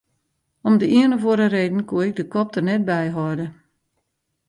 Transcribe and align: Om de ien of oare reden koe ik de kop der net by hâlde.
Om 0.67 0.75
de 0.79 0.87
ien 0.97 1.15
of 1.17 1.23
oare 1.29 1.47
reden 1.55 1.83
koe 1.89 2.01
ik 2.09 2.15
de 2.19 2.25
kop 2.33 2.49
der 2.53 2.65
net 2.69 2.83
by 2.89 3.03
hâlde. 3.15 3.47